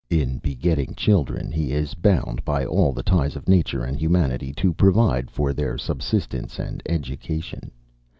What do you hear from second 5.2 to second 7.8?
for their subsistence and education.